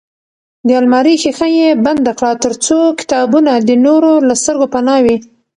د 0.67 0.69
المارۍ 0.79 1.15
ښیښه 1.21 1.47
یې 1.57 1.69
بنده 1.85 2.11
کړه 2.19 2.31
ترڅو 2.43 2.77
کتابونه 2.99 3.51
د 3.67 3.71
نورو 3.85 4.11
له 4.27 4.33
سترګو 4.41 4.65
پناه 4.73 4.99
وي. 5.05 5.17